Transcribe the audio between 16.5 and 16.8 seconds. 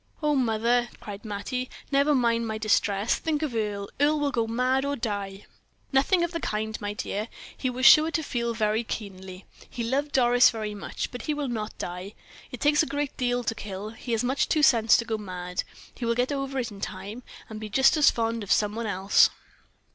it